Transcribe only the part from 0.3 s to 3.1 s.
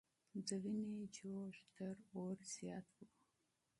د وینو جوش تر اور زیات و.